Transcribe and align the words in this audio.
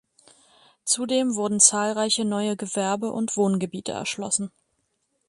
Zudem 0.83 1.35
wurden 1.35 1.59
zahlreiche 1.59 2.25
neue 2.25 2.57
Gewerbe- 2.57 3.11
und 3.11 3.37
Wohngebiete 3.37 3.91
erschlossen. 3.91 4.49